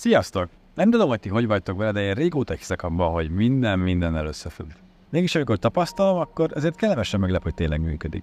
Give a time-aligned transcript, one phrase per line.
[0.00, 0.48] Sziasztok!
[0.74, 4.26] Nem tudom, hogy ti hogy vagytok vele, de én régóta hiszek abban, hogy minden mindennel
[4.26, 4.66] összefügg.
[5.10, 8.22] Mégis amikor tapasztalom, akkor ezért kellemesen meglep, hogy tényleg működik.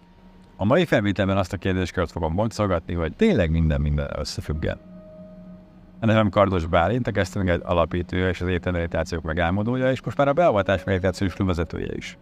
[0.55, 4.77] A mai felvételben azt a kérdéskört fogom boncolgatni, hogy tényleg minden minden összefügg -e.
[5.99, 10.33] A nevem Kardos Bálint, a Gesztenged alapítója és az ételmeditációk megálmodója, és most már a
[10.33, 12.17] beavatás meditációs vezetője is.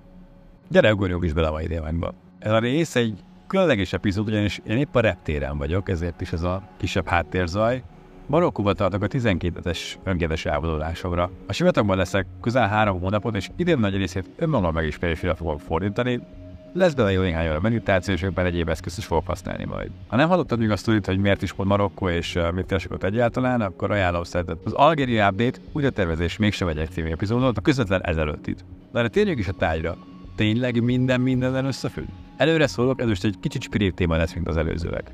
[0.69, 2.13] Gyere, ugorjunk is bele a mai témánkba.
[2.39, 6.43] Ez a rész egy különleges epizód, ugyanis én épp a reptéren vagyok, ezért is ez
[6.43, 7.83] a kisebb háttérzaj,
[8.28, 11.29] Marokkóba tartok a 12 es önkéntes elvonulásomra.
[11.47, 16.21] A sivatagban leszek közel három hónapot, és idén nagy részét önmagam megismerésére fogok fordítani,
[16.74, 19.89] lesz bele jó néhány olyan meditáció, és ebben egyéb eszközt is fogok használni majd.
[20.07, 22.92] Ha nem hallottad még azt tudod, hogy miért is pont Marokkó és uh, mit keresek
[22.92, 24.57] ott egyáltalán, akkor ajánlom szeretet.
[24.64, 28.46] Az Algeria Update, úgy a tervezés mégsem egy című epizódot, a közvetlen ezelőtt.
[28.92, 29.97] De erre térjünk is a tájra.
[30.36, 32.08] Tényleg minden mindenen összefügg?
[32.38, 35.11] Előre szólok, ez most egy kicsit spirit téma lesz, mint az előzőek.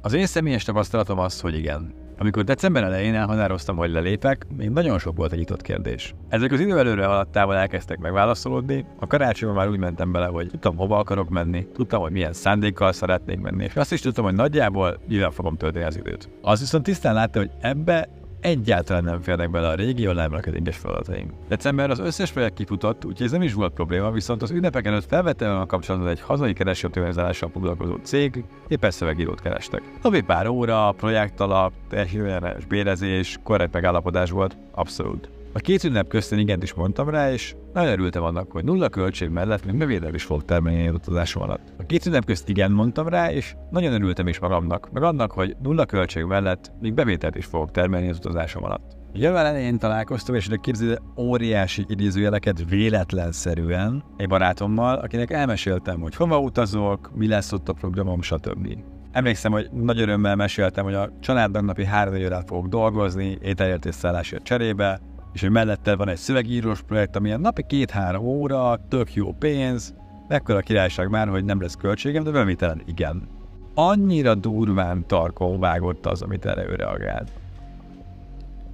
[0.00, 4.98] Az én személyes tapasztalatom az, hogy igen, amikor december elején elhatároztam, hogy lelépek, még nagyon
[4.98, 6.14] sok volt egy nyitott kérdés.
[6.28, 10.76] Ezek az idő előre alattával elkezdtek megválaszolódni, a karácsonyban már úgy mentem bele, hogy tudtam,
[10.76, 14.98] hova akarok menni, tudtam, hogy milyen szándékkal szeretnék menni, és azt is tudtam, hogy nagyjából
[15.08, 16.28] mivel fogom tölteni az időt.
[16.42, 18.08] Az viszont tisztán látta, hogy ebbe
[18.44, 21.30] egyáltalán nem férnek bele a régi online marketinges feladataim.
[21.48, 25.06] December az összes projekt kifutott, úgyhogy ez nem is volt probléma, viszont az ünnepek előtt
[25.06, 29.82] felvettem a kapcsolatot egy hazai keresőoptimalizálással foglalkozó cég, éppen szövegírót kerestek.
[30.02, 35.28] Havi pár óra, projekt alap, teljes bérezés, korrekt megállapodás volt, abszolút.
[35.56, 39.28] A két ünnep köztön igent is mondtam rá, és nagyon örültem annak, hogy nulla költség
[39.28, 41.72] mellett még bevétel is fog termelni az utazásom alatt.
[41.78, 45.56] A két ünnep közt igen mondtam rá, és nagyon örültem is magamnak, meg annak, hogy
[45.62, 48.96] nulla költség mellett még bevételt is fogok termelni az utazásom alatt.
[49.12, 57.10] Január elején találkoztam, és képzeld óriási idézőjeleket véletlenszerűen egy barátommal, akinek elmeséltem, hogy hova utazok,
[57.14, 58.68] mi lesz ott a programom, stb.
[59.12, 63.94] Emlékszem, hogy nagy örömmel meséltem, hogy a családnak napi három órát fogok dolgozni, ételért és
[63.94, 65.00] szállásért cserébe,
[65.34, 69.94] és hogy mellette van egy szövegírós projekt, amilyen napi két-három óra, tök jó pénz,
[70.28, 73.28] mekkora királyság már, hogy nem lesz költségem, de bevételen igen.
[73.74, 77.30] Annyira durván tarkon vágott az, amit erre ő reagált.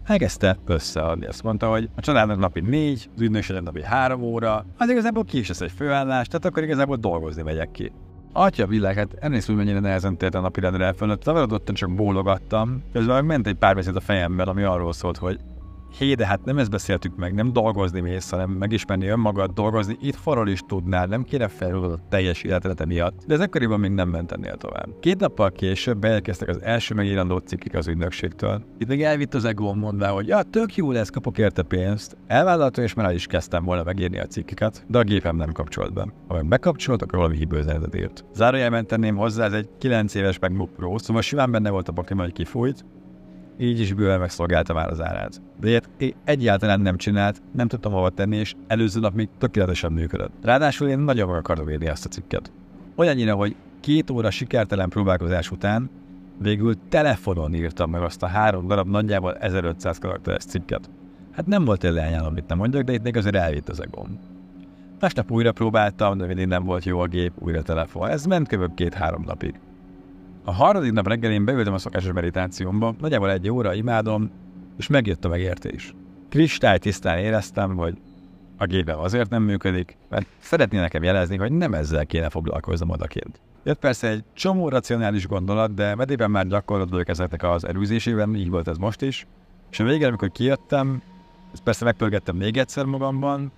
[0.04, 1.26] Elkezdte összeadni.
[1.26, 5.38] Azt mondta, hogy a családnak napi négy, az ügynökségnek napi három óra, az igazából ki
[5.38, 7.92] is lesz egy főállás, tehát akkor igazából dolgozni megyek ki.
[8.32, 12.82] Atya világ, hát emlékszem, hogy mennyire nehezen tért a napi rendre elfölött, zavarodottan csak bólogattam,
[12.92, 15.38] közben ment egy pár beszéd a fejemben, ami arról szólt, hogy
[15.98, 20.14] hé, de hát nem ezt beszéltük meg, nem dolgozni mész, hanem megismerni önmagad, dolgozni, itt
[20.14, 23.22] farol is tudnál, nem kéne felhúzod a teljes életet miatt.
[23.26, 24.88] De ez ekkoriban még nem ment ennél tovább.
[25.00, 28.64] Két nappal később beérkeztek az első megírandó cikkik az ügynökségtől.
[28.78, 32.16] Itt még elvitt az egóm mondva, hogy ja, tök jó lesz, kapok érte pénzt.
[32.26, 35.92] Elvállaltam, és már el is kezdtem volna megírni a cikkiket, de a gépem nem kapcsolt
[35.92, 36.12] be.
[36.28, 38.24] Ha meg bekapcsolt, akkor valami hibőzenetet írt.
[38.34, 42.24] Zárójelben tenném hozzá, ez egy 9 éves MacBook Pro, szóval simán benne volt a pakliban,
[42.24, 42.84] hogy kifújt,
[43.58, 45.42] így is bőven megszolgálta már az árát.
[45.60, 45.88] De ilyet
[46.24, 50.32] egyáltalán nem csinált, nem tudtam hova tenni, és előző nap még tökéletesen működött.
[50.42, 52.52] Ráadásul én nagyon meg akartam írni azt a cikket.
[52.96, 55.90] Olyannyira, hogy két óra sikertelen próbálkozás után
[56.38, 60.90] végül telefonon írtam meg azt a három darab nagyjából 1500 karakteres cikket.
[61.30, 64.18] Hát nem volt egy leányálom, amit nem mondjak, de itt még azért elvitt az egom.
[65.00, 68.08] Másnap újra próbáltam, de mindig nem volt jó a gép, újra telefon.
[68.08, 69.60] Ez ment kövök két-három napig.
[70.44, 74.30] A harmadik nap reggel én beültem a szokásos meditációmba, nagyjából egy óra imádom,
[74.78, 75.94] és megjött a megértés.
[76.28, 77.98] Kristály tisztán éreztem, hogy
[78.56, 83.40] a gépem azért nem működik, mert szeretné nekem jelezni, hogy nem ezzel kéne foglalkoznom odakint.
[83.64, 88.68] Jött persze egy csomó racionális gondolat, de medében már gyakorlatilag ezeknek az erőzésében, így volt
[88.68, 89.26] ez most is.
[89.70, 91.02] És a végén, amikor kijöttem,
[91.52, 93.52] ezt persze megpörgettem még egyszer magamban,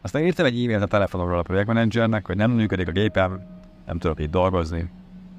[0.00, 3.40] aztán írtam egy e-mailt a telefonomról a projektmenedzsernek, hogy nem működik a gépem,
[3.86, 4.90] nem tudok itt dolgozni,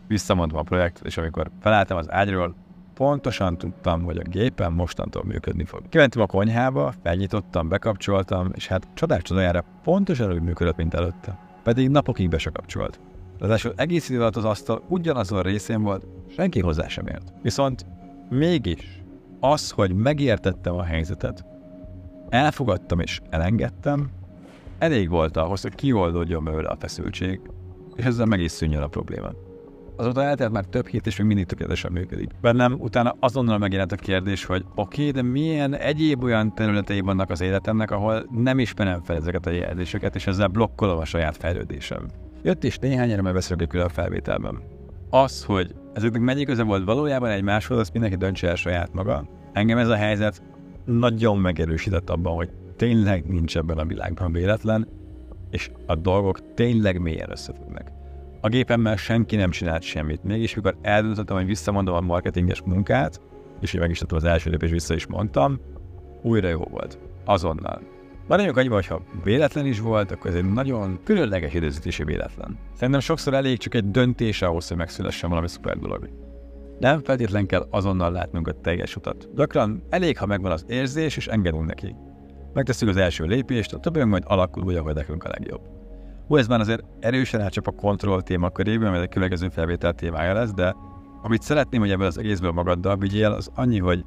[0.08, 2.56] visszamondtam a projektet, és amikor felálltam az ágyról,
[2.94, 5.82] pontosan tudtam, hogy a gépen mostantól működni fog.
[5.90, 11.38] Kimentem a konyhába, felnyitottam, bekapcsoltam, és hát csodás csodájára pontosan úgy működött, mint előtte.
[11.64, 13.00] Pedig napokig be se kapcsolt.
[13.40, 16.06] Ráadásul egész idő alatt az asztal ugyanazon részén volt,
[16.36, 17.34] senki hozzá sem ért.
[17.42, 17.86] Viszont
[18.30, 19.02] mégis
[19.40, 21.46] az, hogy megértettem a helyzetet,
[22.30, 24.10] elfogadtam és elengedtem,
[24.78, 27.42] elég volt ahhoz, hogy kioldódjon belőle a feszültség,
[27.96, 29.30] és ezzel meg is szűnjön a probléma.
[29.96, 32.30] Azóta eltelt már több hét, és még mindig tökéletesen működik.
[32.42, 37.30] Bennem utána azonnal megjelent a kérdés, hogy oké, okay, de milyen egyéb olyan területei vannak
[37.30, 42.06] az életemnek, ahol nem ismerem fel ezeket a jelzéseket, és ezzel blokkolom a saját fejlődésem.
[42.44, 44.60] Jött is néhány erre beszélünk külön felvételben.
[45.10, 49.28] Az, hogy ezeknek mennyi köze volt valójában egymáshoz, azt mindenki döntse el saját maga.
[49.54, 50.42] Engem ez a helyzet
[50.86, 54.88] nagyon megerősített abban, hogy tényleg nincs ebben a világban véletlen,
[55.50, 57.92] és a dolgok tényleg mélyen összefüggnek.
[58.46, 60.24] A gépemmel senki nem csinált semmit.
[60.24, 63.22] Mégis, mikor eldöntöttem, hogy visszamondom a marketinges munkát,
[63.62, 65.60] és én meg is tettem az első lépés, vissza is mondtam,
[66.22, 67.00] újra jó volt.
[67.26, 67.82] Azonnal.
[68.28, 72.58] Maradjunk annyiban, hogy ha véletlen is volt, akkor ez egy nagyon különleges időzítési véletlen.
[72.74, 76.10] Szerintem sokszor elég csak egy döntés ahhoz, hogy megszülessen valami szuper dolog.
[76.80, 79.30] Nem feltétlen kell azonnal látnunk a teljes utat.
[79.36, 81.96] Gyakran elég, ha megvan az érzés, és engedünk neki.
[82.54, 85.62] Megteszünk az első lépést, a többi majd alakul úgy, ahogy nekünk a legjobb.
[86.34, 90.34] Hú, ez már azért erősen elcsap a kontroll téma körében, mert egy következő felvétel témája
[90.34, 90.76] lesz, de
[91.22, 94.06] amit szeretném, hogy ebből az egészből magaddal vigyél, az annyi, hogy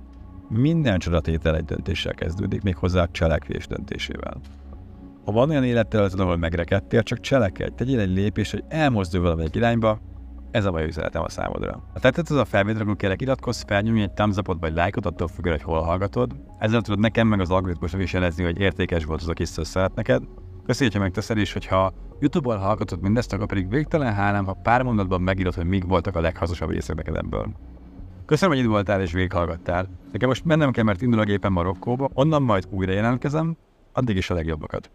[0.48, 4.40] minden csodatétel egy döntéssel kezdődik, még hozzá a cselekvés döntésével.
[5.24, 10.00] Ha van olyan életterület, ahol megrekedtél, csak cselekedj, tegyél egy lépést, hogy elmozdulj valamelyik irányba,
[10.50, 11.82] ez a baj üzenetem a számodra.
[11.92, 15.06] Ha tetszett ez a felvétel, akkor kérlek iratkozz fel, nyomj egy thumbs up vagy lájkot,
[15.06, 16.32] attól függően, hogy hol hallgatod.
[16.58, 19.94] Ezzel tudod nekem meg az algoritmusnak is jelezni, hogy értékes volt az a kis szeret
[19.94, 20.22] neked.
[20.66, 25.20] Köszönjük, hogy megteszed, és hogyha YouTube-on hallgatod mindezt, akkor pedig végtelen hálám, ha pár mondatban
[25.20, 27.48] megírod, hogy mik voltak a leghasznosabb részek neked ebből.
[28.26, 29.88] Köszönöm, hogy itt voltál és végighallgattál.
[30.12, 33.56] Nekem most mennem kell, mert indul a gépen Marokkóba, onnan majd újra jelentkezem,
[33.92, 34.90] addig is a legjobbakat.